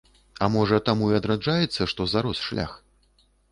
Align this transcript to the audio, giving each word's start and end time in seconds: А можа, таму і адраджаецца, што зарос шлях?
А 0.45 0.45
можа, 0.55 0.79
таму 0.87 1.09
і 1.11 1.17
адраджаецца, 1.19 1.89
што 1.93 2.09
зарос 2.17 2.43
шлях? 2.49 2.77